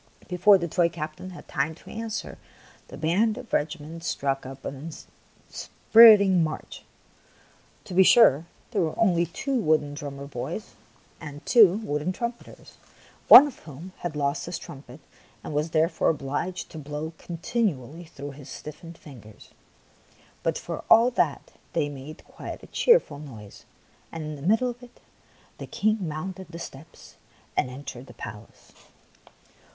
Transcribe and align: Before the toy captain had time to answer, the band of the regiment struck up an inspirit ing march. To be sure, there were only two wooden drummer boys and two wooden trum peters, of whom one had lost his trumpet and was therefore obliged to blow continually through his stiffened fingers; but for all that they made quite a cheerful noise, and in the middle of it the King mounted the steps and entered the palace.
Before 0.27 0.57
the 0.57 0.67
toy 0.67 0.89
captain 0.89 1.29
had 1.29 1.47
time 1.47 1.75
to 1.75 1.89
answer, 1.91 2.39
the 2.87 2.97
band 2.97 3.37
of 3.37 3.51
the 3.51 3.55
regiment 3.55 4.03
struck 4.03 4.47
up 4.47 4.65
an 4.65 4.91
inspirit 5.47 6.19
ing 6.19 6.43
march. 6.43 6.83
To 7.83 7.93
be 7.93 8.01
sure, 8.01 8.47
there 8.71 8.81
were 8.81 8.97
only 8.99 9.27
two 9.27 9.53
wooden 9.59 9.93
drummer 9.93 10.25
boys 10.25 10.73
and 11.19 11.45
two 11.45 11.73
wooden 11.83 12.13
trum 12.13 12.31
peters, 12.33 12.77
of 13.29 13.59
whom 13.59 13.75
one 13.77 13.91
had 13.99 14.15
lost 14.15 14.47
his 14.47 14.57
trumpet 14.57 15.01
and 15.43 15.53
was 15.53 15.69
therefore 15.69 16.09
obliged 16.09 16.71
to 16.71 16.79
blow 16.79 17.13
continually 17.19 18.05
through 18.05 18.31
his 18.31 18.49
stiffened 18.49 18.97
fingers; 18.97 19.51
but 20.41 20.57
for 20.57 20.83
all 20.89 21.11
that 21.11 21.51
they 21.73 21.89
made 21.89 22.23
quite 22.25 22.63
a 22.63 22.73
cheerful 22.73 23.19
noise, 23.19 23.65
and 24.11 24.23
in 24.23 24.35
the 24.35 24.41
middle 24.41 24.71
of 24.71 24.81
it 24.81 24.99
the 25.59 25.67
King 25.67 25.99
mounted 26.07 26.47
the 26.49 26.57
steps 26.57 27.17
and 27.55 27.69
entered 27.69 28.07
the 28.07 28.15
palace. 28.15 28.71